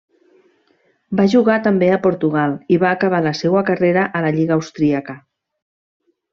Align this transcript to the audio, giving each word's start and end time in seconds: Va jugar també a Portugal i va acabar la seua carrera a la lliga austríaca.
Va 1.19 1.25
jugar 1.33 1.57
també 1.67 1.89
a 1.97 1.99
Portugal 2.07 2.57
i 2.77 2.81
va 2.85 2.95
acabar 2.97 3.21
la 3.29 3.37
seua 3.43 3.65
carrera 3.71 4.09
a 4.21 4.25
la 4.29 4.35
lliga 4.41 4.59
austríaca. 4.59 5.19